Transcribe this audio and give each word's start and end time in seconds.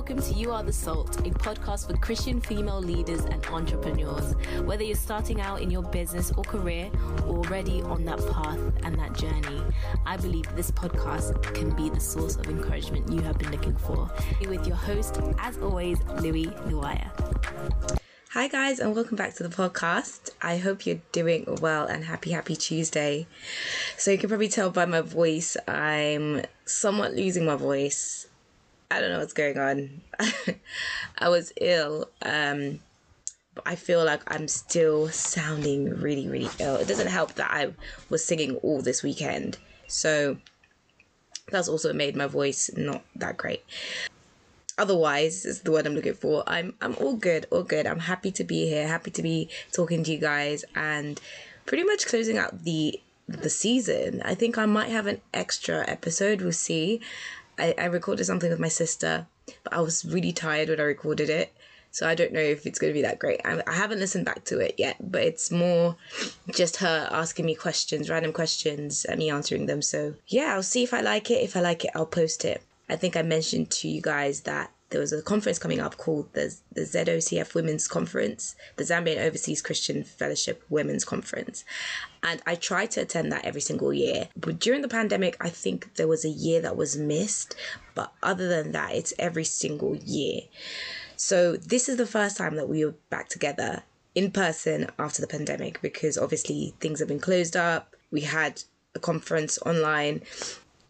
Welcome 0.00 0.22
to 0.22 0.32
You 0.32 0.50
Are 0.52 0.62
the 0.62 0.72
Salt, 0.72 1.18
a 1.18 1.30
podcast 1.30 1.86
for 1.86 1.96
Christian 1.98 2.40
female 2.40 2.80
leaders 2.80 3.26
and 3.26 3.44
entrepreneurs. 3.48 4.34
Whether 4.64 4.82
you're 4.82 4.96
starting 4.96 5.42
out 5.42 5.60
in 5.60 5.70
your 5.70 5.82
business 5.82 6.32
or 6.38 6.42
career 6.42 6.90
or 7.26 7.36
already 7.36 7.82
on 7.82 8.06
that 8.06 8.18
path 8.30 8.58
and 8.82 8.98
that 8.98 9.12
journey, 9.12 9.62
I 10.06 10.16
believe 10.16 10.46
this 10.56 10.70
podcast 10.70 11.42
can 11.52 11.76
be 11.76 11.90
the 11.90 12.00
source 12.00 12.36
of 12.36 12.46
encouragement 12.46 13.12
you 13.12 13.20
have 13.20 13.36
been 13.36 13.50
looking 13.50 13.76
for. 13.76 14.10
With 14.48 14.66
your 14.66 14.76
host, 14.76 15.20
as 15.38 15.58
always, 15.58 15.98
Louis 16.22 16.46
Luaya. 16.46 17.10
Hi, 18.30 18.48
guys, 18.48 18.78
and 18.80 18.94
welcome 18.94 19.18
back 19.18 19.34
to 19.34 19.42
the 19.42 19.54
podcast. 19.54 20.30
I 20.40 20.56
hope 20.56 20.86
you're 20.86 21.02
doing 21.12 21.44
well 21.60 21.84
and 21.84 22.04
happy, 22.04 22.30
happy 22.30 22.56
Tuesday. 22.56 23.26
So, 23.98 24.12
you 24.12 24.16
can 24.16 24.30
probably 24.30 24.48
tell 24.48 24.70
by 24.70 24.86
my 24.86 25.02
voice, 25.02 25.58
I'm 25.68 26.40
somewhat 26.64 27.12
losing 27.12 27.44
my 27.44 27.56
voice. 27.56 28.28
I 28.90 29.00
don't 29.00 29.10
know 29.10 29.18
what's 29.18 29.32
going 29.32 29.58
on. 29.58 30.00
I 31.18 31.28
was 31.28 31.52
ill, 31.60 32.08
um, 32.22 32.80
but 33.54 33.64
I 33.66 33.76
feel 33.76 34.04
like 34.04 34.22
I'm 34.32 34.48
still 34.48 35.08
sounding 35.08 35.90
really, 36.00 36.28
really 36.28 36.50
ill. 36.58 36.76
It 36.76 36.88
doesn't 36.88 37.08
help 37.08 37.34
that 37.34 37.50
I 37.50 37.72
was 38.08 38.24
singing 38.24 38.56
all 38.56 38.82
this 38.82 39.02
weekend. 39.02 39.58
So, 39.86 40.38
that's 41.50 41.68
also 41.68 41.92
made 41.92 42.14
my 42.14 42.26
voice 42.26 42.70
not 42.76 43.02
that 43.16 43.36
great 43.36 43.64
otherwise 44.80 45.44
is 45.44 45.60
the 45.60 45.70
word 45.70 45.86
I'm 45.86 45.94
looking 45.94 46.14
for. 46.14 46.42
I'm 46.46 46.74
I'm 46.80 46.96
all 46.96 47.14
good, 47.14 47.46
all 47.50 47.62
good. 47.62 47.86
I'm 47.86 48.00
happy 48.00 48.32
to 48.32 48.42
be 48.42 48.66
here, 48.68 48.88
happy 48.88 49.10
to 49.10 49.22
be 49.22 49.48
talking 49.72 50.02
to 50.04 50.12
you 50.12 50.18
guys 50.18 50.64
and 50.74 51.20
pretty 51.66 51.84
much 51.84 52.06
closing 52.06 52.38
out 52.38 52.64
the 52.64 52.98
the 53.28 53.50
season. 53.50 54.22
I 54.24 54.34
think 54.34 54.58
I 54.58 54.66
might 54.66 54.88
have 54.88 55.06
an 55.06 55.20
extra 55.32 55.88
episode, 55.88 56.40
we'll 56.40 56.52
see. 56.52 57.00
I, 57.60 57.74
I 57.78 57.84
recorded 57.86 58.24
something 58.24 58.50
with 58.50 58.58
my 58.58 58.68
sister, 58.68 59.26
but 59.64 59.72
I 59.72 59.80
was 59.80 60.04
really 60.04 60.32
tired 60.32 60.68
when 60.68 60.80
I 60.80 60.84
recorded 60.84 61.30
it. 61.30 61.52
So 61.92 62.08
I 62.08 62.14
don't 62.14 62.32
know 62.32 62.40
if 62.40 62.66
it's 62.66 62.78
going 62.78 62.92
to 62.92 62.98
be 62.98 63.02
that 63.02 63.18
great. 63.18 63.40
I, 63.44 63.62
I 63.66 63.72
haven't 63.72 63.98
listened 63.98 64.24
back 64.24 64.44
to 64.44 64.60
it 64.60 64.76
yet, 64.78 64.96
but 65.00 65.22
it's 65.22 65.50
more 65.50 65.96
just 66.52 66.76
her 66.76 67.08
asking 67.10 67.46
me 67.46 67.56
questions, 67.56 68.08
random 68.08 68.32
questions, 68.32 69.04
and 69.04 69.18
me 69.18 69.28
answering 69.28 69.66
them. 69.66 69.82
So 69.82 70.14
yeah, 70.28 70.54
I'll 70.54 70.62
see 70.62 70.84
if 70.84 70.94
I 70.94 71.00
like 71.00 71.30
it. 71.30 71.42
If 71.42 71.56
I 71.56 71.60
like 71.60 71.84
it, 71.84 71.90
I'll 71.94 72.06
post 72.06 72.44
it. 72.44 72.62
I 72.88 72.96
think 72.96 73.16
I 73.16 73.22
mentioned 73.22 73.70
to 73.70 73.88
you 73.88 74.00
guys 74.00 74.42
that 74.42 74.70
there 74.90 75.00
was 75.00 75.12
a 75.12 75.22
conference 75.22 75.58
coming 75.58 75.80
up 75.80 75.96
called 75.96 76.32
the, 76.32 76.54
the 76.72 76.82
ZOCF 76.82 77.54
Women's 77.54 77.88
Conference, 77.88 78.56
the 78.76 78.84
Zambian 78.84 79.18
Overseas 79.18 79.62
Christian 79.62 80.04
Fellowship 80.04 80.64
Women's 80.68 81.04
Conference. 81.04 81.64
And 82.22 82.42
I 82.46 82.56
try 82.56 82.86
to 82.86 83.02
attend 83.02 83.32
that 83.32 83.44
every 83.44 83.60
single 83.60 83.92
year. 83.92 84.28
But 84.36 84.58
during 84.58 84.82
the 84.82 84.88
pandemic, 84.88 85.36
I 85.40 85.48
think 85.48 85.94
there 85.94 86.08
was 86.08 86.24
a 86.24 86.28
year 86.28 86.60
that 86.62 86.76
was 86.76 86.96
missed. 86.96 87.54
But 87.94 88.12
other 88.22 88.48
than 88.48 88.72
that, 88.72 88.94
it's 88.94 89.14
every 89.18 89.44
single 89.44 89.96
year. 89.96 90.42
So 91.16 91.56
this 91.56 91.88
is 91.88 91.96
the 91.96 92.06
first 92.06 92.36
time 92.36 92.56
that 92.56 92.68
we 92.68 92.84
were 92.84 92.94
back 93.10 93.28
together 93.28 93.84
in 94.14 94.32
person 94.32 94.90
after 94.98 95.22
the 95.22 95.28
pandemic 95.28 95.80
because 95.80 96.18
obviously 96.18 96.74
things 96.80 96.98
have 96.98 97.08
been 97.08 97.20
closed 97.20 97.56
up. 97.56 97.94
We 98.10 98.22
had 98.22 98.62
a 98.94 98.98
conference 98.98 99.56
online 99.64 100.22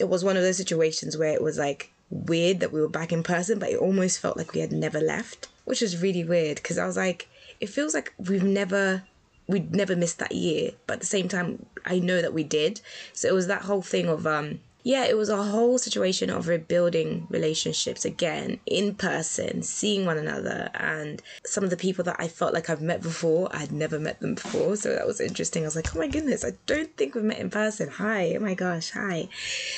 it 0.01 0.09
was 0.09 0.25
one 0.25 0.37
of 0.37 0.43
those 0.43 0.56
situations 0.56 1.17
where 1.17 1.34
it 1.34 1.43
was 1.43 1.59
like 1.59 1.93
weird 2.11 2.61
that 2.61 2.72
we 2.72 2.80
were 2.80 2.89
back 2.89 3.12
in 3.12 3.22
person, 3.22 3.58
but 3.58 3.70
it 3.70 3.78
almost 3.78 4.19
felt 4.19 4.36
like 4.36 4.53
we 4.53 4.61
had 4.61 4.72
never 4.72 5.00
left, 5.00 5.48
which 5.64 5.80
was 5.80 6.03
really 6.03 6.25
weird 6.25 6.56
because 6.56 6.78
I 6.78 6.86
was 6.86 6.97
like, 6.97 7.28
it 7.61 7.69
feels 7.69 7.94
like 7.94 8.12
we've 8.19 8.42
never 8.42 9.05
we'd 9.47 9.75
never 9.75 9.97
missed 9.97 10.19
that 10.20 10.33
year, 10.33 10.70
but 10.86 10.94
at 10.94 11.00
the 11.00 11.06
same 11.06 11.27
time, 11.27 11.66
I 11.84 11.98
know 11.98 12.22
that 12.22 12.33
we 12.33 12.44
did. 12.44 12.81
So 13.12 13.27
it 13.27 13.34
was 13.34 13.48
that 13.48 13.62
whole 13.62 13.83
thing 13.83 14.08
of 14.08 14.27
um 14.27 14.61
yeah, 14.83 15.05
it 15.05 15.17
was 15.17 15.28
a 15.28 15.42
whole 15.42 15.78
situation 15.78 16.31
of 16.31 16.48
rebuilding 16.48 17.27
relationships 17.28 18.05
again 18.05 18.61
in 18.67 18.95
person, 18.95 19.62
seeing 19.62 20.06
one 20.06 20.17
another, 20.17 20.70
and 20.75 21.20
some 21.45 21.64
of 21.64 21.70
the 21.70 21.77
people 21.77 22.05
that 22.05 22.17
I 22.19 22.28
felt 22.28 22.55
like 22.55 22.70
I've 22.70 22.81
met 22.81 23.03
before, 23.03 23.48
I 23.55 23.59
had 23.59 23.72
never 23.72 23.98
met 23.98 24.20
them 24.20 24.34
before. 24.34 24.77
So 24.77 24.95
that 24.95 25.06
was 25.06 25.20
interesting. 25.20 25.64
I 25.64 25.67
was 25.67 25.77
like, 25.77 25.95
oh 25.95 25.98
my 25.98 26.09
goodness, 26.09 26.44
I 26.44 26.53
don't 26.66 26.97
think 26.97 27.15
we've 27.15 27.25
met 27.25 27.38
in 27.38 27.50
person. 27.50 27.88
Hi, 27.88 28.34
oh 28.37 28.41
my 28.41 28.54
gosh, 28.54 28.91
hi. 28.93 29.28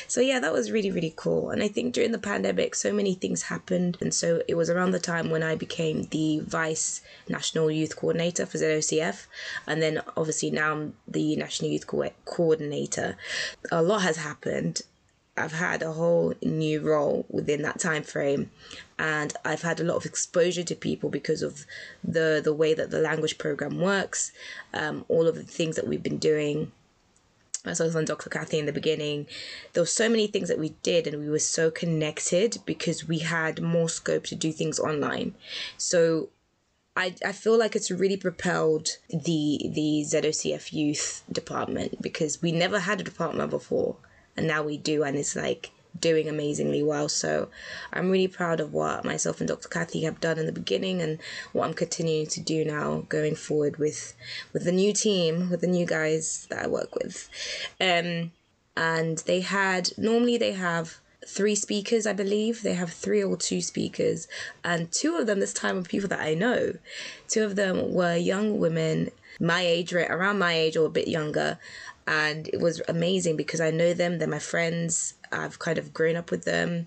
So 0.06 0.20
yeah, 0.20 0.38
that 0.38 0.52
was 0.52 0.70
really, 0.70 0.90
really 0.90 1.14
cool. 1.16 1.50
And 1.50 1.62
I 1.62 1.68
think 1.68 1.94
during 1.94 2.12
the 2.12 2.18
pandemic, 2.18 2.74
so 2.74 2.92
many 2.92 3.14
things 3.14 3.42
happened. 3.42 3.98
And 4.00 4.14
so 4.14 4.42
it 4.46 4.54
was 4.54 4.70
around 4.70 4.92
the 4.92 5.00
time 5.00 5.30
when 5.30 5.42
I 5.42 5.56
became 5.56 6.04
the 6.04 6.40
Vice 6.40 7.00
National 7.28 7.70
Youth 7.70 7.96
Coordinator 7.96 8.46
for 8.46 8.58
ZOCF. 8.58 9.26
And 9.66 9.82
then 9.82 10.00
obviously 10.16 10.50
now 10.50 10.72
I'm 10.72 10.94
the 11.08 11.34
National 11.36 11.70
Youth 11.70 11.86
Co- 11.86 12.10
Coordinator. 12.24 13.16
A 13.70 13.82
lot 13.82 14.02
has 14.02 14.18
happened 14.18 14.82
I've 15.36 15.52
had 15.52 15.82
a 15.82 15.92
whole 15.92 16.34
new 16.42 16.80
role 16.80 17.24
within 17.30 17.62
that 17.62 17.80
time 17.80 18.02
frame 18.02 18.50
and 18.98 19.32
I've 19.44 19.62
had 19.62 19.80
a 19.80 19.84
lot 19.84 19.96
of 19.96 20.04
exposure 20.04 20.62
to 20.62 20.74
people 20.74 21.08
because 21.08 21.42
of 21.42 21.64
the 22.04 22.40
the 22.42 22.52
way 22.52 22.74
that 22.74 22.90
the 22.90 23.00
language 23.00 23.38
program 23.38 23.80
works 23.80 24.32
um, 24.74 25.04
all 25.08 25.26
of 25.26 25.34
the 25.34 25.42
things 25.42 25.76
that 25.76 25.86
we've 25.86 26.02
been 26.02 26.18
doing 26.18 26.72
as 27.64 27.80
I 27.80 27.84
was 27.84 27.94
on 27.94 28.04
Dr. 28.04 28.28
Kathy 28.28 28.58
in 28.58 28.66
the 28.66 28.72
beginning, 28.72 29.26
there 29.72 29.82
were 29.82 29.86
so 29.86 30.08
many 30.08 30.26
things 30.26 30.48
that 30.48 30.58
we 30.58 30.70
did, 30.82 31.06
and 31.06 31.22
we 31.22 31.30
were 31.30 31.38
so 31.38 31.70
connected 31.70 32.58
because 32.66 33.06
we 33.06 33.20
had 33.20 33.62
more 33.62 33.88
scope 33.88 34.24
to 34.24 34.34
do 34.34 34.50
things 34.50 34.80
online. 34.80 35.34
So 35.76 36.30
I, 36.96 37.14
I 37.24 37.32
feel 37.32 37.58
like 37.58 37.74
it's 37.76 37.90
really 37.90 38.16
propelled 38.16 38.98
the 39.08 39.70
the 39.72 40.04
ZOCF 40.06 40.72
youth 40.72 41.22
department 41.30 42.02
because 42.02 42.42
we 42.42 42.52
never 42.52 42.80
had 42.80 43.00
a 43.00 43.04
department 43.04 43.50
before 43.50 43.96
and 44.36 44.46
now 44.46 44.62
we 44.62 44.76
do 44.76 45.02
and 45.02 45.16
it's 45.16 45.36
like 45.36 45.70
doing 45.98 46.28
amazingly 46.28 46.82
well. 46.82 47.08
So 47.08 47.48
i'm 47.92 48.10
really 48.10 48.28
proud 48.28 48.60
of 48.60 48.72
what 48.72 49.04
myself 49.04 49.40
and 49.40 49.48
dr 49.48 49.68
kathy 49.68 50.02
have 50.02 50.20
done 50.20 50.38
in 50.38 50.46
the 50.46 50.52
beginning 50.52 51.00
and 51.02 51.18
what 51.52 51.66
i'm 51.66 51.74
continuing 51.74 52.26
to 52.26 52.40
do 52.40 52.64
now 52.64 53.04
going 53.08 53.34
forward 53.34 53.76
with 53.76 54.14
with 54.52 54.64
the 54.64 54.72
new 54.72 54.92
team 54.92 55.50
with 55.50 55.60
the 55.60 55.66
new 55.66 55.86
guys 55.86 56.46
that 56.50 56.64
i 56.64 56.66
work 56.66 56.94
with. 56.94 57.28
Um 57.80 58.32
and 58.76 59.18
they 59.18 59.40
had 59.40 59.90
normally 59.98 60.38
they 60.38 60.52
have 60.52 60.98
three 61.26 61.54
speakers 61.54 62.06
i 62.06 62.12
believe. 62.12 62.62
They 62.62 62.74
have 62.74 62.92
three 62.92 63.22
or 63.22 63.36
two 63.36 63.60
speakers 63.60 64.26
and 64.64 64.90
two 64.90 65.16
of 65.16 65.26
them 65.26 65.40
this 65.40 65.52
time 65.52 65.76
were 65.76 65.82
people 65.82 66.08
that 66.08 66.20
i 66.20 66.34
know. 66.34 66.74
Two 67.28 67.44
of 67.44 67.56
them 67.56 67.92
were 67.92 68.16
young 68.16 68.58
women 68.58 69.10
my 69.40 69.60
age 69.60 69.92
around 69.94 70.38
my 70.38 70.54
age 70.54 70.76
or 70.76 70.86
a 70.86 70.90
bit 70.90 71.08
younger 71.08 71.58
and 72.06 72.48
it 72.48 72.60
was 72.60 72.82
amazing 72.88 73.36
because 73.36 73.60
I 73.60 73.70
know 73.70 73.94
them, 73.94 74.18
they're 74.18 74.28
my 74.28 74.38
friends, 74.38 75.14
I've 75.30 75.58
kind 75.58 75.78
of 75.78 75.94
grown 75.94 76.16
up 76.16 76.30
with 76.30 76.44
them, 76.44 76.86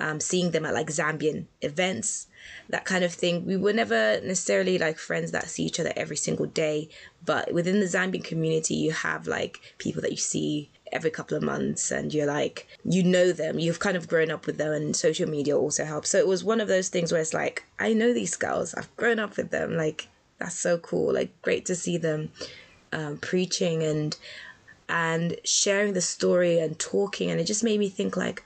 um, 0.00 0.20
seeing 0.20 0.50
them 0.50 0.66
at 0.66 0.74
like 0.74 0.88
Zambian 0.88 1.46
events, 1.62 2.26
that 2.68 2.84
kind 2.84 3.04
of 3.04 3.12
thing. 3.12 3.46
We 3.46 3.56
were 3.56 3.72
never 3.72 4.20
necessarily 4.20 4.78
like 4.78 4.98
friends 4.98 5.32
that 5.32 5.48
see 5.48 5.64
each 5.64 5.80
other 5.80 5.92
every 5.96 6.16
single 6.16 6.46
day, 6.46 6.88
but 7.24 7.52
within 7.52 7.80
the 7.80 7.86
Zambian 7.86 8.24
community, 8.24 8.74
you 8.74 8.92
have 8.92 9.26
like 9.26 9.60
people 9.78 10.02
that 10.02 10.10
you 10.10 10.16
see 10.16 10.70
every 10.92 11.10
couple 11.10 11.36
of 11.36 11.42
months 11.42 11.90
and 11.90 12.14
you're 12.14 12.26
like 12.26 12.68
you 12.84 13.02
know 13.02 13.32
them. 13.32 13.58
You've 13.58 13.80
kind 13.80 13.96
of 13.96 14.08
grown 14.08 14.30
up 14.30 14.46
with 14.46 14.58
them 14.58 14.72
and 14.72 14.94
social 14.94 15.28
media 15.28 15.56
also 15.56 15.84
helps. 15.84 16.10
So 16.10 16.18
it 16.18 16.28
was 16.28 16.44
one 16.44 16.60
of 16.60 16.68
those 16.68 16.88
things 16.88 17.12
where 17.12 17.20
it's 17.20 17.34
like 17.34 17.64
i 17.78 17.92
know 17.92 18.12
these 18.12 18.36
girls. 18.36 18.74
I've 18.74 18.94
grown 18.96 19.18
up 19.18 19.36
with 19.36 19.50
them. 19.50 19.76
Like 19.76 20.08
that's 20.38 20.58
so 20.58 20.78
cool. 20.78 21.14
Like 21.14 21.30
great 21.42 21.66
to 21.66 21.74
see 21.74 21.98
them 21.98 22.30
um, 22.92 23.18
preaching 23.18 23.82
and 23.82 24.16
and 24.88 25.36
sharing 25.44 25.92
the 25.92 26.00
story 26.00 26.58
and 26.58 26.78
talking 26.78 27.30
and 27.30 27.40
it 27.40 27.44
just 27.44 27.64
made 27.64 27.80
me 27.80 27.88
think 27.88 28.16
like 28.16 28.42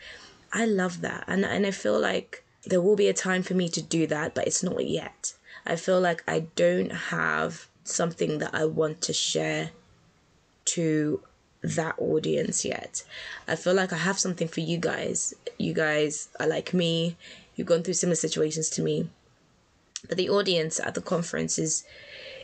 I 0.53 0.65
love 0.65 1.01
that 1.03 1.25
and 1.27 1.45
and 1.45 1.67
I 1.67 1.71
feel 1.71 1.99
like 1.99 2.45
there 2.65 2.81
will 2.81 2.97
be 2.97 3.09
a 3.09 3.15
time 3.15 3.43
for 3.43 3.55
me 3.55 3.69
to 3.71 3.83
do 3.83 4.07
that 4.07 4.35
but 4.35 4.47
it's 4.47 4.63
not 4.63 4.87
yet. 4.87 5.35
I 5.67 5.77
feel 5.77 6.01
like 6.01 6.25
I 6.27 6.47
don't 6.57 6.91
have 6.93 7.69
something 7.85 8.39
that 8.39 8.55
I 8.55 8.65
want 8.65 9.03
to 9.03 9.13
share 9.13 9.71
to 10.67 11.23
that 11.63 11.95
audience 11.99 12.65
yet. 12.65 13.05
I 13.47 13.57
feel 13.57 13.75
like 13.75 13.93
I 13.93 13.97
have 13.97 14.19
something 14.19 14.49
for 14.49 14.61
you 14.61 14.79
guys. 14.79 15.35
You 15.59 15.75
guys 15.75 16.29
are 16.39 16.47
like 16.47 16.73
me. 16.73 17.17
You've 17.55 17.67
gone 17.67 17.83
through 17.83 17.95
similar 17.95 18.17
situations 18.17 18.71
to 18.71 18.83
me. 18.83 19.11
But 20.09 20.17
the 20.17 20.31
audience 20.31 20.81
at 20.81 20.95
the 20.95 21.03
conference 21.03 21.59
is 21.59 21.85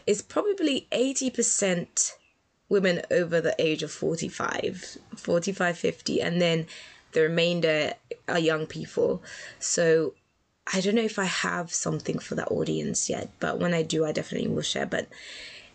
is 0.06 0.23
probably 0.23 0.87
80% 0.93 2.12
women 2.69 3.03
over 3.11 3.41
the 3.41 3.55
age 3.59 3.83
of 3.83 3.93
45, 3.93 4.99
45, 5.17 5.79
50, 5.79 6.21
and 6.21 6.41
then 6.41 6.67
the 7.13 7.23
remainder 7.23 7.95
are 8.29 8.39
young 8.39 8.67
people. 8.67 9.23
So 9.59 10.15
I 10.73 10.81
don't 10.81 10.97
know 10.97 11.03
if 11.03 11.19
I 11.19 11.25
have 11.25 11.73
something 11.73 12.19
for 12.19 12.35
that 12.35 12.51
audience 12.51 13.09
yet, 13.09 13.31
but 13.39 13.59
when 13.61 13.73
I 13.73 13.83
do, 13.83 14.05
I 14.05 14.13
definitely 14.13 14.49
will 14.49 14.63
share. 14.63 14.87
But 14.87 15.09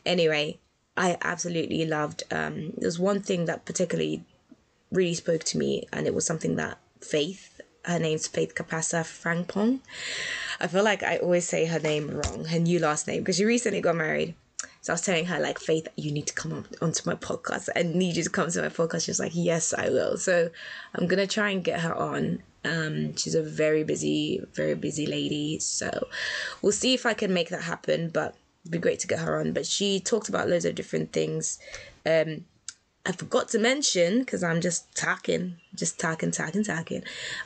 anyway, 0.06 0.60
I 0.98 1.18
absolutely 1.22 1.86
loved. 1.86 2.24
Um, 2.30 2.74
there's 2.78 3.00
one 3.00 3.22
thing 3.22 3.46
that 3.46 3.66
particularly 3.66 4.26
really 4.92 5.14
spoke 5.14 5.44
to 5.46 5.58
me, 5.58 5.88
and 5.94 6.08
it 6.08 6.14
was 6.14 6.26
something 6.26 6.58
that 6.58 6.78
Faith, 7.00 7.62
her 7.86 8.00
name's 8.00 8.28
Faith 8.28 8.54
Kapasa 8.54 9.04
Frankpong. 9.04 9.80
I 10.60 10.68
feel 10.68 10.84
like 10.84 11.02
I 11.02 11.18
always 11.18 11.48
say 11.48 11.66
her 11.66 11.80
name 11.80 12.12
wrong, 12.12 12.46
her 12.46 12.60
new 12.60 12.80
last 12.80 13.08
name, 13.08 13.22
because 13.22 13.38
she 13.38 13.46
recently 13.46 13.82
got 13.82 13.96
married. 13.96 14.36
So 14.82 14.92
I 14.92 14.96
was 14.96 15.02
telling 15.02 15.26
her, 15.26 15.40
like, 15.40 15.60
Faith, 15.60 15.88
you 15.96 16.12
need 16.12 16.28
to 16.28 16.34
come 16.34 16.54
on, 16.54 16.66
onto 16.82 17.08
my 17.10 17.16
podcast. 17.16 17.70
I 17.76 17.84
need 17.84 18.18
you 18.18 18.24
to 18.24 18.30
come 18.30 18.50
to 18.50 18.62
my 18.62 18.70
podcast. 18.70 19.06
She 19.06 19.12
was 19.12 19.20
like, 19.20 19.34
yes, 19.36 19.74
I 19.74 19.90
will. 19.90 20.18
So 20.18 20.50
I'm 20.96 21.08
going 21.08 21.20
to 21.20 21.28
try 21.28 21.52
and 21.52 21.64
get 21.64 21.82
her 21.82 21.96
on 21.96 22.42
Um, 22.64 23.16
she's 23.16 23.36
a 23.36 23.42
very 23.42 23.84
busy, 23.84 24.42
very 24.54 24.76
busy 24.76 25.06
lady. 25.06 25.60
So 25.60 26.08
we'll 26.62 26.72
see 26.72 26.94
if 26.94 27.06
I 27.06 27.14
can 27.14 27.34
make 27.34 27.50
that 27.50 27.64
happen. 27.64 28.10
But 28.10 28.36
it'd 28.62 28.72
be 28.72 28.78
great 28.78 29.00
to 29.00 29.08
get 29.08 29.20
her 29.20 29.40
on. 29.40 29.54
But 29.54 29.66
she 29.66 30.00
talked 30.00 30.30
about 30.30 30.50
loads 30.50 30.66
of 30.66 30.76
different 30.76 31.12
things. 31.12 31.60
Um, 32.06 32.46
I 33.04 33.12
forgot 33.14 33.50
to 33.50 33.60
mention 33.60 34.20
because 34.20 34.44
I'm 34.44 34.62
just 34.62 34.96
talking, 34.96 35.58
just 35.74 36.00
talking, 36.00 36.30
talking, 36.30 36.64
talking. 36.64 37.04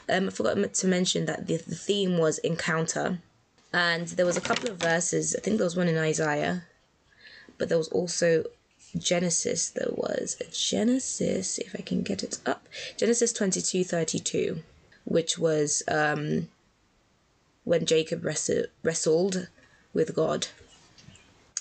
Um, 0.10 0.28
I 0.28 0.30
forgot 0.32 0.74
to 0.74 0.88
mention 0.88 1.26
that 1.28 1.48
the, 1.48 1.56
the 1.58 1.76
theme 1.76 2.18
was 2.18 2.40
encounter, 2.40 3.20
and 3.72 4.08
there 4.10 4.26
was 4.26 4.36
a 4.36 4.42
couple 4.42 4.70
of 4.70 4.78
verses. 4.78 5.34
I 5.34 5.40
think 5.40 5.58
there 5.58 5.66
was 5.66 5.78
one 5.78 5.88
in 5.88 5.98
Isaiah, 5.98 6.64
but 7.57 7.69
there 7.69 7.78
was 7.78 7.88
also 7.90 8.46
Genesis. 8.98 9.69
There 9.69 9.92
was 9.92 10.38
a 10.42 10.46
Genesis, 10.52 11.57
if 11.57 11.75
I 11.78 11.81
can 11.81 12.02
get 12.02 12.24
it 12.24 12.40
up, 12.46 12.68
Genesis 12.98 13.34
twenty 13.34 13.62
two 13.62 13.84
thirty 13.84 14.19
two, 14.19 14.63
which 15.04 15.38
was 15.38 15.84
um, 15.88 16.50
when 17.63 17.86
Jacob 17.86 18.24
wrestled, 18.24 18.68
wrestled 18.84 19.48
with 19.94 20.16
God. 20.16 20.48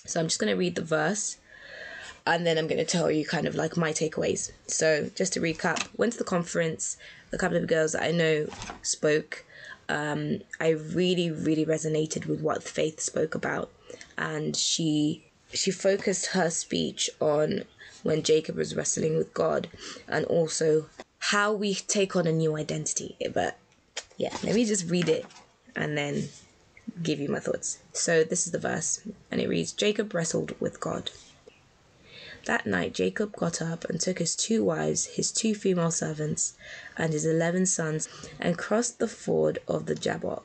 So 0.06 0.20
I'm 0.20 0.26
just 0.26 0.38
going 0.38 0.52
to 0.52 0.58
read 0.58 0.75
the 0.75 0.82
verse 0.82 1.38
and 2.26 2.47
then 2.47 2.58
I'm 2.58 2.67
going 2.67 2.79
to 2.79 2.85
tell 2.85 3.11
you 3.11 3.25
kind 3.25 3.47
of 3.47 3.55
like 3.55 3.76
my 3.76 3.93
takeaways. 3.93 4.50
So, 4.67 5.11
just 5.14 5.35
to 5.35 5.40
recap, 5.40 5.87
went 5.97 6.12
to 6.12 6.19
the 6.19 6.25
conference. 6.25 6.97
A 7.32 7.38
couple 7.38 7.56
of 7.56 7.67
girls 7.67 7.93
that 7.93 8.02
I 8.02 8.12
know 8.12 8.49
spoke. 8.82 9.44
Um, 9.88 10.40
I 10.61 10.70
really, 10.70 11.31
really 11.31 11.67
resonated 11.67 12.26
with 12.26 12.40
what 12.40 12.62
Faith 12.62 13.00
spoke 13.00 13.35
about, 13.35 13.70
and 14.17 14.56
she 14.56 15.25
she 15.55 15.71
focused 15.71 16.27
her 16.27 16.51
speech 16.51 17.09
on 17.21 17.65
when 18.03 18.23
Jacob 18.23 18.56
was 18.56 18.77
wrestling 18.77 19.17
with 19.17 19.33
God, 19.33 19.69
and 20.09 20.25
also 20.27 20.87
how 21.19 21.53
we 21.53 21.75
take 21.75 22.15
on 22.17 22.27
a 22.27 22.33
new 22.33 22.56
identity. 22.56 23.17
But 23.33 23.59
yeah, 24.17 24.37
let 24.43 24.55
me 24.55 24.65
just 24.65 24.91
read 24.91 25.09
it, 25.09 25.27
and 25.75 25.97
then 25.97 26.29
give 27.03 27.19
you 27.19 27.29
my 27.29 27.41
thoughts. 27.41 27.79
So 27.93 28.25
this 28.25 28.47
is 28.47 28.53
the 28.53 28.59
verse, 28.59 29.01
and 29.31 29.41
it 29.41 29.49
reads: 29.49 29.73
Jacob 29.73 30.12
wrestled 30.12 30.55
with 30.61 30.81
God. 30.81 31.11
That 32.47 32.67
night 32.67 32.93
Jacob 32.93 33.35
got 33.37 33.62
up 33.62 33.85
and 33.87 33.99
took 33.99 34.19
his 34.19 34.37
two 34.37 34.62
wives, 34.62 35.07
his 35.07 35.33
two 35.33 35.55
female 35.55 35.91
servants, 35.91 36.55
and 36.99 37.15
his 37.15 37.25
eleven 37.25 37.65
sons, 37.65 38.07
and 38.39 38.59
crossed 38.59 38.99
the 38.99 39.09
ford 39.09 39.61
of 39.67 39.87
the 39.87 39.95
Jabbok. 39.95 40.45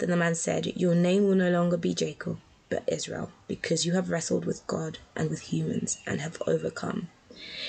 Then 0.00 0.10
the 0.10 0.16
man 0.16 0.34
said, 0.34 0.66
Your 0.76 0.96
name 0.96 1.28
will 1.28 1.36
no 1.36 1.50
longer 1.50 1.76
be 1.76 1.94
Jacob, 1.94 2.38
but 2.68 2.82
Israel, 2.88 3.30
because 3.46 3.86
you 3.86 3.92
have 3.92 4.10
wrestled 4.10 4.44
with 4.44 4.66
God 4.66 4.98
and 5.14 5.30
with 5.30 5.52
humans 5.52 5.98
and 6.06 6.20
have 6.20 6.42
overcome. 6.46 7.08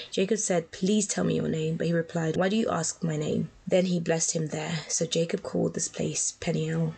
Jacob 0.10 0.40
said, 0.40 0.72
Please 0.72 1.06
tell 1.06 1.24
me 1.24 1.36
your 1.36 1.48
name. 1.48 1.78
But 1.78 1.88
he 1.88 1.94
replied, 1.94 2.36
Why 2.36 2.50
do 2.50 2.56
you 2.56 2.70
ask 2.70 3.04
my 3.04 3.18
name? 3.18 3.52
Then 3.68 3.86
he 3.86 4.00
blessed 4.00 4.32
him 4.32 4.48
there. 4.48 4.80
So 4.88 5.06
Jacob 5.06 5.44
called 5.44 5.76
this 5.76 5.88
place 5.88 6.34
Peniel, 6.40 6.96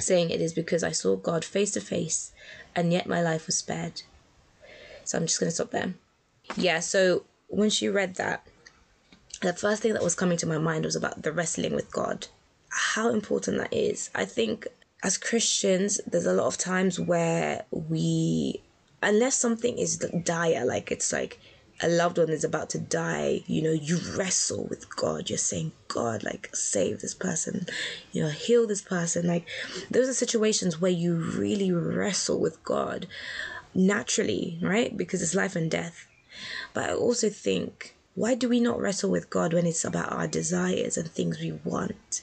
saying, 0.00 0.30
It 0.30 0.40
is 0.40 0.52
because 0.52 0.82
I 0.82 0.90
saw 0.90 1.14
God 1.14 1.44
face 1.44 1.70
to 1.72 1.80
face, 1.80 2.32
and 2.74 2.92
yet 2.92 3.06
my 3.06 3.22
life 3.22 3.46
was 3.46 3.58
spared. 3.58 4.02
So 5.04 5.18
I'm 5.18 5.26
just 5.26 5.38
going 5.38 5.48
to 5.48 5.54
stop 5.54 5.70
there 5.70 5.94
yeah, 6.56 6.80
so 6.80 7.24
when 7.48 7.70
she 7.70 7.88
read 7.88 8.16
that, 8.16 8.46
the 9.40 9.52
first 9.52 9.82
thing 9.82 9.92
that 9.94 10.02
was 10.02 10.14
coming 10.14 10.38
to 10.38 10.46
my 10.46 10.58
mind 10.58 10.84
was 10.84 10.96
about 10.96 11.22
the 11.22 11.32
wrestling 11.32 11.74
with 11.74 11.90
God. 11.90 12.28
How 12.74 13.10
important 13.10 13.58
that 13.58 13.72
is. 13.72 14.10
I 14.14 14.24
think 14.24 14.66
as 15.02 15.18
Christians, 15.18 16.00
there's 16.06 16.26
a 16.26 16.32
lot 16.32 16.46
of 16.46 16.56
times 16.56 16.98
where 16.98 17.64
we, 17.70 18.62
unless 19.02 19.36
something 19.36 19.76
is 19.76 19.98
dire, 19.98 20.64
like 20.64 20.90
it's 20.90 21.12
like 21.12 21.38
a 21.82 21.88
loved 21.88 22.18
one 22.18 22.30
is 22.30 22.44
about 22.44 22.70
to 22.70 22.78
die, 22.78 23.42
you 23.46 23.60
know, 23.60 23.72
you 23.72 23.98
wrestle 24.16 24.66
with 24.70 24.94
God. 24.94 25.28
You're 25.28 25.38
saying, 25.38 25.72
God, 25.88 26.22
like, 26.22 26.54
save 26.54 27.00
this 27.00 27.14
person, 27.14 27.66
you 28.12 28.22
know, 28.22 28.30
heal 28.30 28.66
this 28.66 28.82
person. 28.82 29.26
Like, 29.26 29.46
those 29.90 30.08
are 30.08 30.14
situations 30.14 30.80
where 30.80 30.92
you 30.92 31.14
really 31.14 31.72
wrestle 31.72 32.40
with 32.40 32.62
God 32.64 33.06
naturally, 33.74 34.58
right? 34.62 34.96
Because 34.96 35.22
it's 35.22 35.34
life 35.34 35.56
and 35.56 35.70
death. 35.70 36.06
But 36.72 36.90
I 36.90 36.94
also 36.94 37.28
think, 37.28 37.96
why 38.14 38.34
do 38.34 38.48
we 38.48 38.60
not 38.60 38.80
wrestle 38.80 39.10
with 39.10 39.28
God 39.28 39.52
when 39.52 39.66
it's 39.66 39.84
about 39.84 40.12
our 40.12 40.28
desires 40.28 40.96
and 40.96 41.10
things 41.10 41.40
we 41.40 41.52
want? 41.64 42.22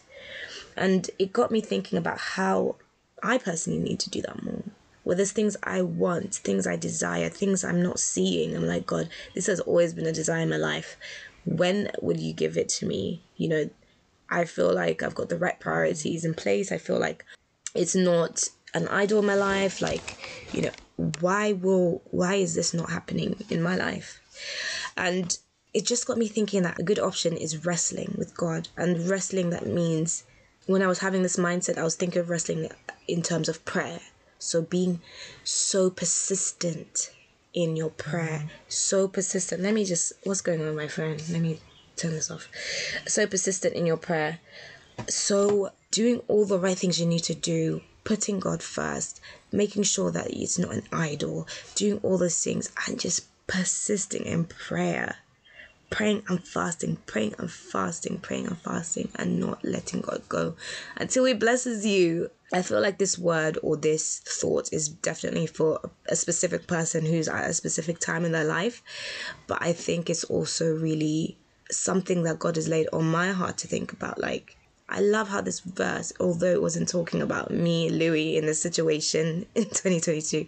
And 0.79 1.09
it 1.19 1.33
got 1.33 1.51
me 1.51 1.61
thinking 1.61 1.97
about 1.97 2.17
how 2.17 2.77
I 3.21 3.37
personally 3.37 3.79
need 3.79 3.99
to 4.01 4.09
do 4.09 4.21
that 4.21 4.43
more. 4.43 4.63
Well, 5.03 5.17
there's 5.17 5.31
things 5.31 5.57
I 5.63 5.81
want, 5.81 6.35
things 6.35 6.65
I 6.65 6.75
desire, 6.75 7.29
things 7.29 7.63
I'm 7.63 7.81
not 7.81 7.99
seeing. 7.99 8.55
I'm 8.55 8.65
like, 8.65 8.85
God, 8.85 9.09
this 9.35 9.47
has 9.47 9.59
always 9.59 9.93
been 9.93 10.05
a 10.05 10.13
desire 10.13 10.41
in 10.43 10.49
my 10.49 10.57
life. 10.57 10.97
When 11.45 11.91
will 12.01 12.17
you 12.17 12.33
give 12.33 12.57
it 12.57 12.69
to 12.69 12.85
me? 12.85 13.21
You 13.35 13.49
know, 13.49 13.69
I 14.29 14.45
feel 14.45 14.73
like 14.73 15.03
I've 15.03 15.15
got 15.15 15.29
the 15.29 15.37
right 15.37 15.59
priorities 15.59 16.23
in 16.23 16.33
place. 16.33 16.71
I 16.71 16.77
feel 16.77 16.99
like 16.99 17.25
it's 17.75 17.95
not 17.95 18.47
an 18.73 18.87
idol 18.87 19.19
in 19.19 19.25
my 19.25 19.35
life. 19.35 19.81
Like, 19.81 20.15
you 20.51 20.61
know, 20.61 20.71
why 21.21 21.53
will 21.53 22.01
why 22.11 22.35
is 22.35 22.55
this 22.55 22.73
not 22.73 22.89
happening 22.89 23.35
in 23.49 23.61
my 23.63 23.75
life 23.75 24.19
and 24.97 25.37
it 25.73 25.85
just 25.85 26.05
got 26.05 26.17
me 26.17 26.27
thinking 26.27 26.63
that 26.63 26.77
a 26.77 26.83
good 26.83 26.99
option 26.99 27.37
is 27.37 27.65
wrestling 27.65 28.13
with 28.17 28.35
god 28.35 28.67
and 28.75 29.07
wrestling 29.07 29.49
that 29.49 29.65
means 29.65 30.25
when 30.71 30.81
i 30.81 30.87
was 30.87 30.99
having 30.99 31.23
this 31.23 31.37
mindset 31.37 31.77
i 31.77 31.83
was 31.83 31.95
thinking 31.95 32.21
of 32.21 32.29
wrestling 32.29 32.69
in 33.09 33.21
terms 33.21 33.49
of 33.49 33.65
prayer. 33.65 33.99
So 34.37 34.61
being 34.61 35.01
so 35.43 35.89
persistent 35.89 37.11
in 37.53 37.75
your 37.75 37.89
prayer. 37.89 38.39
Mm-hmm. 38.39 38.47
So 38.69 39.07
persistent. 39.07 39.61
Let 39.61 39.73
me 39.73 39.83
just 39.83 40.13
what's 40.23 40.41
going 40.41 40.65
on 40.65 40.75
my 40.75 40.87
friend? 40.87 41.21
Let 41.29 41.41
me 41.41 41.59
turn 41.97 42.11
this 42.11 42.31
off. 42.31 42.47
So 43.07 43.27
persistent 43.27 43.73
in 43.73 43.85
your 43.85 43.97
prayer. 43.97 44.39
So 45.07 45.71
doing 45.91 46.21
all 46.27 46.45
the 46.45 46.59
right 46.59 46.77
things 46.77 46.99
you 46.99 47.05
need 47.05 47.23
to 47.23 47.35
do 47.35 47.81
putting 48.05 48.39
God 48.39 48.63
first, 48.63 49.19
making 49.51 49.83
sure 49.83 50.11
that 50.11 50.31
it's 50.31 50.57
not 50.57 50.73
an 50.73 50.83
idol, 50.91 51.47
doing 51.75 51.99
all 52.01 52.17
those 52.17 52.41
things, 52.43 52.71
and 52.87 52.99
just 52.99 53.25
persisting 53.45 54.25
in 54.25 54.45
prayer. 54.45 55.17
Praying 55.89 56.23
and 56.27 56.45
fasting, 56.45 56.97
praying 57.05 57.35
and 57.39 57.51
fasting, 57.51 58.19
praying 58.19 58.47
and 58.47 58.57
fasting, 58.57 59.09
and 59.15 59.39
not 59.39 59.63
letting 59.63 60.01
God 60.01 60.21
go 60.29 60.55
until 60.95 61.25
He 61.25 61.33
blesses 61.33 61.85
you. 61.85 62.29
I 62.53 62.61
feel 62.61 62.81
like 62.81 62.97
this 62.97 63.17
word 63.17 63.57
or 63.61 63.77
this 63.77 64.19
thought 64.19 64.73
is 64.73 64.89
definitely 64.89 65.47
for 65.47 65.79
a 66.07 66.15
specific 66.15 66.67
person 66.67 67.05
who's 67.05 67.27
at 67.27 67.49
a 67.49 67.53
specific 67.53 67.99
time 67.99 68.25
in 68.25 68.31
their 68.31 68.45
life, 68.45 68.81
but 69.47 69.61
I 69.61 69.73
think 69.73 70.09
it's 70.09 70.23
also 70.23 70.75
really 70.75 71.37
something 71.71 72.23
that 72.23 72.39
God 72.39 72.55
has 72.55 72.67
laid 72.67 72.87
on 72.91 73.09
my 73.09 73.31
heart 73.31 73.57
to 73.59 73.67
think 73.67 73.91
about. 73.91 74.19
Like, 74.19 74.57
I 74.91 75.01
love 75.01 75.29
how 75.29 75.41
this 75.41 75.59
verse, 75.59 76.11
although 76.19 76.51
it 76.51 76.61
wasn't 76.61 76.89
talking 76.89 77.21
about 77.21 77.51
me, 77.51 77.89
Louis, 77.89 78.37
in 78.37 78.47
this 78.47 78.61
situation 78.61 79.45
in 79.55 79.65
2022, 79.65 80.47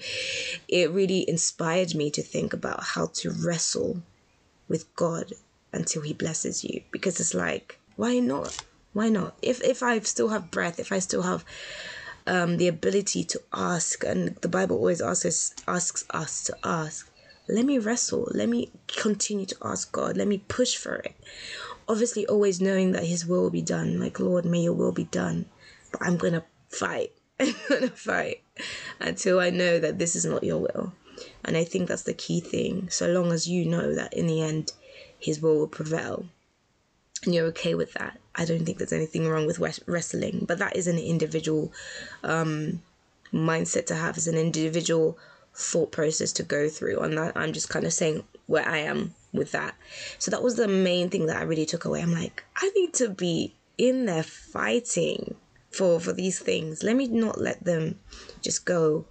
it 0.68 0.92
really 0.92 1.30
inspired 1.30 1.94
me 1.94 2.10
to 2.12 2.24
think 2.24 2.54
about 2.54 2.84
how 2.84 3.08
to 3.16 3.32
wrestle 3.32 4.02
with 4.72 4.94
God 4.96 5.34
until 5.72 6.02
He 6.02 6.14
blesses 6.14 6.64
you. 6.64 6.82
Because 6.92 7.20
it's 7.20 7.36
like, 7.36 7.78
why 7.96 8.20
not? 8.20 8.66
Why 8.94 9.10
not? 9.10 9.38
If 9.42 9.62
if 9.64 9.84
I 9.84 10.00
still 10.00 10.30
have 10.30 10.50
breath, 10.50 10.80
if 10.80 10.92
I 10.92 11.00
still 11.00 11.22
have 11.22 11.46
um, 12.26 12.58
the 12.58 12.68
ability 12.68 13.24
to 13.26 13.42
ask, 13.54 14.04
and 14.04 14.36
the 14.38 14.50
Bible 14.50 14.78
always 14.78 15.02
asks 15.02 15.26
us, 15.26 15.54
asks 15.68 16.06
us 16.10 16.44
to 16.46 16.58
ask, 16.64 17.10
let 17.48 17.66
me 17.66 17.78
wrestle. 17.78 18.28
Let 18.32 18.50
me 18.50 18.72
continue 18.88 19.46
to 19.46 19.58
ask 19.64 19.92
God. 19.92 20.18
Let 20.18 20.28
me 20.28 20.40
push 20.48 20.76
for 20.76 20.96
it 20.96 21.16
obviously 21.88 22.26
always 22.28 22.62
knowing 22.62 22.92
that 22.94 23.06
his 23.06 23.26
will 23.26 23.44
will 23.44 23.50
be 23.50 23.62
done 23.62 24.00
like 24.00 24.20
lord 24.20 24.46
may 24.46 24.62
your 24.62 24.74
will 24.74 24.92
be 24.92 25.04
done 25.06 25.46
but 25.92 26.02
i'm 26.02 26.18
gonna 26.18 26.44
fight 26.70 27.12
i'm 27.40 27.54
gonna 27.68 27.90
fight 27.90 28.42
until 29.00 29.40
i 29.40 29.50
know 29.50 29.80
that 29.80 30.00
this 30.00 30.16
is 30.16 30.26
not 30.26 30.44
your 30.44 30.60
will 30.60 30.94
and 31.44 31.58
i 31.58 31.64
think 31.64 31.88
that's 31.88 32.04
the 32.04 32.14
key 32.14 32.40
thing 32.40 32.90
so 32.90 33.08
long 33.08 33.32
as 33.32 33.48
you 33.48 33.66
know 33.66 33.94
that 33.96 34.14
in 34.14 34.28
the 34.28 34.42
end 34.42 34.74
his 35.20 35.42
will 35.42 35.58
will 35.58 35.68
prevail 35.68 36.26
and 37.26 37.34
you're 37.34 37.48
okay 37.48 37.76
with 37.76 37.94
that 37.94 38.20
i 38.36 38.46
don't 38.46 38.66
think 38.66 38.78
there's 38.78 38.94
anything 38.94 39.28
wrong 39.28 39.46
with 39.46 39.60
wrestling 39.88 40.46
but 40.48 40.58
that 40.60 40.76
is 40.76 40.88
an 40.88 40.98
individual 40.98 41.72
um, 42.24 42.82
mindset 43.34 43.86
to 43.86 43.96
have 43.96 44.18
as 44.18 44.28
an 44.28 44.36
individual 44.38 45.18
thought 45.54 45.92
process 45.92 46.32
to 46.32 46.44
go 46.44 46.70
through 46.70 47.00
and 47.00 47.18
that 47.18 47.36
i'm 47.36 47.54
just 47.54 47.70
kind 47.70 47.86
of 47.86 47.94
saying 47.94 48.24
where 48.48 48.68
i 48.68 48.78
am 48.78 49.14
with 49.34 49.52
that. 49.52 49.76
So 50.20 50.32
that 50.32 50.44
was 50.44 50.56
the 50.56 50.68
main 50.68 51.10
thing 51.10 51.28
that 51.28 51.38
I 51.38 51.44
really 51.44 51.66
took 51.66 51.86
away. 51.86 52.02
I'm 52.02 52.14
like, 52.14 52.44
I 52.56 52.70
need 52.76 52.94
to 52.96 53.10
be 53.10 53.56
in 53.78 54.06
there 54.06 54.24
fighting 54.24 55.36
for 55.70 56.00
for 56.00 56.14
these 56.14 56.40
things. 56.40 56.84
Let 56.84 56.96
me 56.96 57.08
not 57.08 57.40
let 57.40 57.64
them 57.64 58.00
just 58.42 58.66
go. 58.66 59.06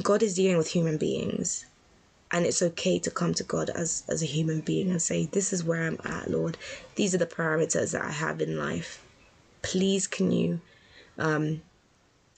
God 0.00 0.22
is 0.22 0.34
dealing 0.34 0.56
with 0.56 0.68
human 0.68 0.96
beings. 0.96 1.66
And 2.30 2.46
it's 2.46 2.62
okay 2.62 2.98
to 3.00 3.10
come 3.10 3.34
to 3.34 3.44
God 3.44 3.68
as, 3.68 4.04
as 4.08 4.22
a 4.22 4.26
human 4.26 4.60
being 4.60 4.90
and 4.90 5.02
say, 5.02 5.26
This 5.26 5.52
is 5.52 5.64
where 5.64 5.82
I'm 5.82 6.00
at, 6.04 6.30
Lord. 6.30 6.56
These 6.94 7.14
are 7.14 7.18
the 7.18 7.26
parameters 7.26 7.92
that 7.92 8.02
I 8.02 8.10
have 8.10 8.40
in 8.40 8.56
life. 8.56 9.04
Please 9.60 10.06
can 10.06 10.32
you 10.32 10.60
um 11.18 11.60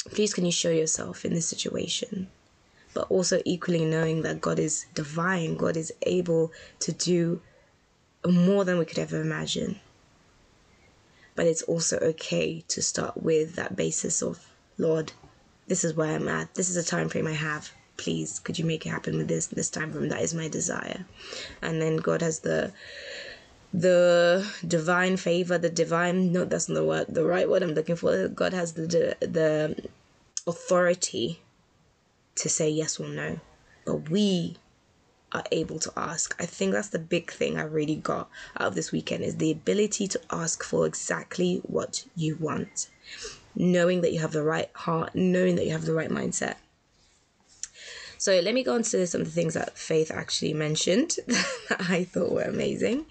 please 0.06 0.34
can 0.34 0.44
you 0.44 0.52
show 0.52 0.70
yourself 0.70 1.24
in 1.24 1.32
this 1.32 1.46
situation? 1.46 2.28
But 2.92 3.08
also 3.08 3.40
equally 3.44 3.84
knowing 3.84 4.22
that 4.22 4.40
God 4.40 4.58
is 4.58 4.86
divine, 4.94 5.56
God 5.56 5.76
is 5.76 5.92
able 6.02 6.52
to 6.80 6.92
do 6.92 7.40
more 8.26 8.64
than 8.64 8.78
we 8.78 8.84
could 8.84 8.98
ever 8.98 9.20
imagine 9.20 9.80
but 11.34 11.46
it's 11.46 11.62
also 11.62 11.98
okay 11.98 12.64
to 12.68 12.82
start 12.82 13.22
with 13.22 13.54
that 13.56 13.76
basis 13.76 14.22
of 14.22 14.46
lord 14.78 15.12
this 15.66 15.84
is 15.84 15.94
where 15.94 16.14
i'm 16.14 16.28
at. 16.28 16.54
This 16.54 16.68
is 16.68 16.76
the 16.76 16.82
time 16.82 17.08
frame 17.08 17.26
i 17.26 17.32
have. 17.32 17.70
Please 17.96 18.40
could 18.40 18.58
you 18.58 18.64
make 18.64 18.84
it 18.86 18.90
happen 18.90 19.16
with 19.16 19.28
this 19.28 19.46
this 19.46 19.70
time 19.70 19.92
frame? 19.92 20.08
That 20.08 20.22
is 20.22 20.34
my 20.34 20.48
desire. 20.48 21.04
And 21.62 21.80
then 21.80 21.96
god 21.96 22.22
has 22.22 22.40
the 22.40 22.72
the 23.72 24.48
divine 24.66 25.16
favor 25.16 25.58
the 25.58 25.68
divine 25.68 26.30
no 26.32 26.44
that's 26.44 26.68
not 26.68 26.76
the 26.76 26.84
word 26.84 27.06
the 27.08 27.24
right 27.24 27.48
word 27.48 27.62
i'm 27.62 27.74
looking 27.74 27.96
for. 27.96 28.28
God 28.28 28.52
has 28.52 28.72
the 28.74 29.16
the 29.20 29.76
authority 30.46 31.40
to 32.36 32.48
say 32.48 32.68
yes 32.68 33.00
or 33.00 33.08
no. 33.08 33.40
But 33.84 34.10
we 34.10 34.56
are 35.32 35.44
able 35.50 35.78
to 35.80 35.92
ask. 35.96 36.34
I 36.40 36.46
think 36.46 36.72
that's 36.72 36.88
the 36.88 36.98
big 36.98 37.30
thing 37.30 37.58
I 37.58 37.62
really 37.62 37.96
got 37.96 38.30
out 38.56 38.68
of 38.68 38.74
this 38.74 38.92
weekend 38.92 39.24
is 39.24 39.36
the 39.36 39.50
ability 39.50 40.06
to 40.08 40.20
ask 40.30 40.62
for 40.62 40.86
exactly 40.86 41.60
what 41.64 42.04
you 42.14 42.36
want. 42.36 42.88
Knowing 43.54 44.00
that 44.00 44.12
you 44.12 44.20
have 44.20 44.32
the 44.32 44.42
right 44.42 44.70
heart, 44.74 45.14
knowing 45.14 45.56
that 45.56 45.64
you 45.64 45.72
have 45.72 45.84
the 45.84 45.94
right 45.94 46.10
mindset. 46.10 46.56
So 48.18 48.40
let 48.40 48.54
me 48.54 48.64
go 48.64 48.74
on 48.74 48.82
to 48.84 49.06
some 49.06 49.20
of 49.20 49.26
the 49.26 49.32
things 49.32 49.54
that 49.54 49.76
Faith 49.76 50.10
actually 50.10 50.54
mentioned 50.54 51.16
that 51.26 51.90
I 51.90 52.04
thought 52.04 52.32
were 52.32 52.42
amazing 52.42 53.04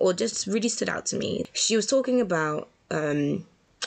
or 0.00 0.12
just 0.12 0.46
really 0.46 0.68
stood 0.68 0.88
out 0.88 1.06
to 1.06 1.16
me. 1.16 1.44
She 1.52 1.76
was 1.76 1.86
talking 1.86 2.20
about 2.20 2.68
um, 2.90 3.46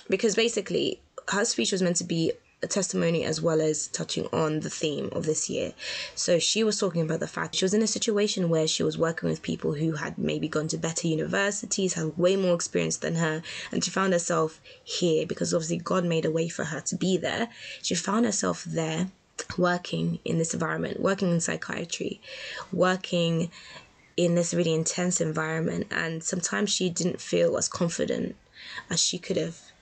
because 0.09 0.35
basically 0.35 1.01
her 1.29 1.43
speech 1.43 1.71
was 1.71 1.81
meant 1.81 1.97
to 1.97 2.05
be 2.05 2.31
a 2.63 2.67
testimony 2.67 3.23
as 3.23 3.41
well 3.41 3.61
as 3.61 3.87
touching 3.87 4.27
on 4.33 4.61
the 4.61 4.69
theme 4.69 5.09
of 5.11 5.25
this 5.25 5.49
year. 5.49 5.73
So 6.15 6.39
she 6.39 6.63
was 6.63 6.79
talking 6.79 7.01
about 7.01 7.19
the 7.19 7.27
fact 7.27 7.55
she 7.55 7.65
was 7.65 7.73
in 7.73 7.81
a 7.81 7.87
situation 7.87 8.49
where 8.49 8.67
she 8.67 8.83
was 8.83 8.97
working 8.97 9.29
with 9.29 9.41
people 9.41 9.73
who 9.73 9.93
had 9.93 10.17
maybe 10.17 10.47
gone 10.47 10.67
to 10.69 10.77
better 10.77 11.07
universities, 11.07 11.93
had 11.93 12.17
way 12.17 12.35
more 12.35 12.55
experience 12.55 12.97
than 12.97 13.15
her, 13.15 13.43
and 13.71 13.83
she 13.83 13.91
found 13.91 14.13
herself 14.13 14.61
here 14.83 15.25
because 15.25 15.53
obviously 15.53 15.77
God 15.77 16.05
made 16.05 16.25
a 16.25 16.31
way 16.31 16.47
for 16.47 16.63
her 16.63 16.81
to 16.81 16.95
be 16.95 17.17
there. 17.17 17.49
She 17.81 17.95
found 17.95 18.25
herself 18.25 18.63
there 18.63 19.09
working 19.57 20.19
in 20.23 20.37
this 20.37 20.53
environment, 20.53 20.99
working 20.99 21.29
in 21.31 21.41
psychiatry, 21.41 22.21
working 22.71 23.51
in 24.15 24.35
this 24.35 24.53
really 24.53 24.73
intense 24.73 25.19
environment, 25.19 25.87
and 25.91 26.23
sometimes 26.23 26.69
she 26.69 26.89
didn't 26.89 27.19
feel 27.19 27.57
as 27.57 27.67
confident 27.67 28.35
as 28.89 29.03
she 29.03 29.17
could 29.17 29.37
have 29.37 29.72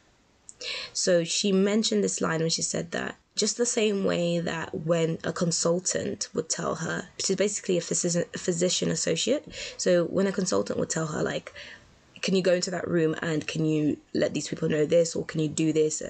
so 0.93 1.23
she 1.23 1.51
mentioned 1.51 2.03
this 2.03 2.21
line 2.21 2.41
when 2.41 2.49
she 2.49 2.61
said 2.61 2.91
that 2.91 3.15
just 3.35 3.57
the 3.57 3.65
same 3.65 4.03
way 4.03 4.39
that 4.39 4.85
when 4.85 5.17
a 5.23 5.31
consultant 5.31 6.27
would 6.33 6.49
tell 6.49 6.75
her, 6.75 7.07
she's 7.23 7.35
basically 7.35 7.77
a 7.77 7.81
physician, 7.81 8.25
a 8.33 8.37
physician 8.37 8.91
associate. 8.91 9.47
So 9.77 10.05
when 10.05 10.27
a 10.27 10.31
consultant 10.31 10.77
would 10.77 10.89
tell 10.89 11.07
her, 11.07 11.23
like, 11.23 11.53
can 12.21 12.35
you 12.35 12.41
go 12.41 12.53
into 12.53 12.71
that 12.71 12.87
room 12.87 13.15
and 13.21 13.47
can 13.47 13.65
you 13.65 13.97
let 14.13 14.33
these 14.33 14.47
people 14.47 14.69
know 14.69 14.85
this 14.85 15.15
or 15.15 15.25
can 15.25 15.39
you 15.39 15.47
do 15.47 15.73
this? 15.73 16.03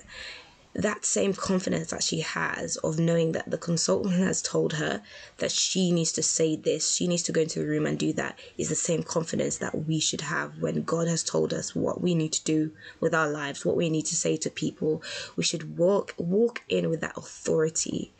That 0.74 1.04
same 1.04 1.34
confidence 1.34 1.90
that 1.90 2.04
she 2.04 2.22
has 2.22 2.78
of 2.78 2.98
knowing 2.98 3.34
that 3.34 3.50
the 3.50 3.58
consultant 3.58 4.16
has 4.16 4.42
told 4.42 4.74
her 4.74 5.02
that 5.38 5.52
she 5.52 5.92
needs 5.92 6.14
to 6.14 6.24
say 6.24 6.56
this, 6.56 6.96
she 6.96 7.08
needs 7.08 7.24
to 7.24 7.32
go 7.32 7.42
into 7.42 7.60
the 7.60 7.66
room 7.66 7.86
and 7.86 8.00
do 8.00 8.14
that, 8.14 8.40
is 8.58 8.70
the 8.70 8.76
same 8.76 9.04
confidence 9.04 9.58
that 9.58 9.86
we 9.86 10.00
should 10.00 10.22
have 10.22 10.62
when 10.62 10.84
God 10.84 11.08
has 11.08 11.24
told 11.24 11.54
us 11.54 11.76
what 11.76 12.02
we 12.02 12.16
need 12.16 12.32
to 12.34 12.44
do 12.44 12.72
with 13.02 13.14
our 13.14 13.28
lives, 13.28 13.66
what 13.66 13.76
we 13.76 13.90
need 13.90 14.06
to 14.06 14.16
say 14.16 14.38
to 14.38 14.50
people. 14.50 15.04
We 15.36 15.44
should 15.44 15.78
walk 15.78 16.14
walk 16.18 16.64
in 16.70 16.90
with 16.90 17.02
that 17.02 17.18
authority, 17.18 18.14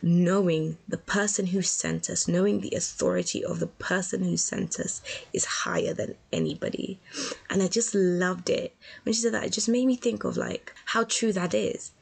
knowing 0.00 0.78
the 0.88 0.96
person 0.96 1.48
who 1.48 1.60
sent 1.60 2.08
us, 2.08 2.26
knowing 2.26 2.60
the 2.60 2.74
authority 2.74 3.44
of 3.44 3.60
the 3.60 3.66
person 3.66 4.24
who 4.24 4.38
sent 4.38 4.80
us 4.80 5.02
is 5.34 5.44
higher 5.44 5.92
than 5.92 6.14
anybody. 6.32 6.98
And 7.50 7.62
I 7.62 7.68
just 7.68 7.94
loved 7.94 8.48
it. 8.48 8.74
When 9.02 9.12
she 9.12 9.20
said 9.20 9.34
that, 9.34 9.44
it 9.44 9.52
just 9.52 9.68
made 9.68 9.86
me 9.86 9.96
think 9.96 10.24
of 10.24 10.38
like 10.38 10.72
how 10.86 11.04
true 11.04 11.32
that 11.32 11.52
is 11.52 11.92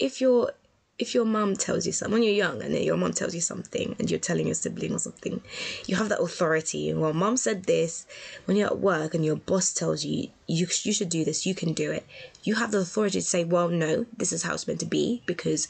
if 0.00 0.20
your 0.20 0.52
if 0.98 1.14
your 1.14 1.24
mom 1.24 1.56
tells 1.56 1.86
you 1.86 1.92
something 1.92 2.12
when 2.12 2.22
you're 2.22 2.34
young 2.34 2.60
and 2.62 2.74
then 2.74 2.82
your 2.82 2.96
mom 2.96 3.12
tells 3.12 3.34
you 3.34 3.40
something 3.40 3.96
and 3.98 4.10
you're 4.10 4.20
telling 4.20 4.44
your 4.44 4.54
sibling 4.54 4.92
or 4.92 4.98
something, 4.98 5.40
you 5.86 5.96
have 5.96 6.10
that 6.10 6.20
authority. 6.20 6.92
Well, 6.92 7.14
mom 7.14 7.38
said 7.38 7.64
this 7.64 8.06
when 8.44 8.58
you're 8.58 8.66
at 8.66 8.80
work 8.80 9.14
and 9.14 9.24
your 9.24 9.36
boss 9.36 9.72
tells 9.72 10.04
you 10.04 10.28
you 10.46 10.66
you 10.82 10.92
should 10.92 11.08
do 11.08 11.24
this, 11.24 11.46
you 11.46 11.54
can 11.54 11.72
do 11.72 11.90
it. 11.90 12.06
You 12.42 12.56
have 12.56 12.70
the 12.70 12.80
authority 12.80 13.20
to 13.20 13.26
say, 13.26 13.44
well, 13.44 13.68
no, 13.68 14.04
this 14.16 14.32
is 14.32 14.42
how 14.42 14.54
it's 14.54 14.66
meant 14.66 14.80
to 14.80 14.86
be 14.86 15.22
because 15.24 15.68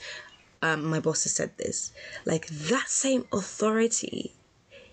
um, 0.63 0.85
my 0.85 0.99
boss 1.01 1.23
has 1.23 1.33
said 1.33 1.57
this. 1.57 1.93
Like 2.25 2.47
that 2.49 2.89
same 2.89 3.27
authority 3.33 4.33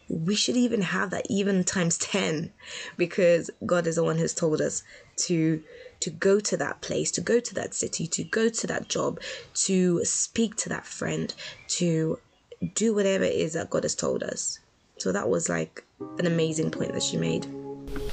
we 0.10 0.36
should 0.36 0.56
even 0.56 0.82
have 0.82 1.10
that 1.10 1.26
even 1.30 1.64
times 1.64 1.98
10 1.98 2.52
because 2.96 3.50
God 3.66 3.88
is 3.88 3.96
the 3.96 4.04
one 4.04 4.18
who's 4.18 4.34
told 4.34 4.62
us 4.62 4.84
to 5.18 5.64
to 6.00 6.10
go 6.12 6.40
to 6.40 6.56
that 6.58 6.82
place, 6.82 7.10
to 7.12 7.22
go 7.22 7.40
to 7.40 7.56
that 7.56 7.74
city, 7.74 8.06
to 8.06 8.24
go 8.24 8.50
to 8.50 8.68
that 8.68 8.88
job, 8.88 9.20
to 9.56 10.06
speak 10.06 10.56
to 10.56 10.70
that 10.70 10.86
friend, 10.86 11.34
to 11.68 12.20
do 12.76 12.94
whatever 12.94 13.24
it 13.24 13.34
is 13.34 13.54
that 13.54 13.72
God 13.72 13.84
has 13.84 13.96
told 13.96 14.22
us. 14.22 14.60
So 15.00 15.12
that 15.12 15.28
was 15.28 15.50
like 15.50 15.84
an 16.20 16.28
amazing 16.28 16.72
point 16.72 16.94
that 16.94 17.04
she 17.04 17.18
made. 17.18 17.48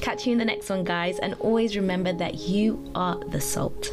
Catch 0.01 0.27
you 0.27 0.33
in 0.33 0.39
the 0.39 0.45
next 0.45 0.71
one, 0.71 0.85
guys, 0.85 1.19
and 1.19 1.35
always 1.35 1.77
remember 1.77 2.13
that 2.15 2.35
you 2.37 2.91
are 2.95 3.19
the 3.19 3.41
salt. 3.41 3.91